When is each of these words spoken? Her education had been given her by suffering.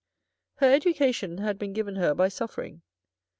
Her 0.55 0.71
education 0.73 1.37
had 1.37 1.59
been 1.59 1.73
given 1.73 1.97
her 1.97 2.15
by 2.15 2.29
suffering. 2.29 2.81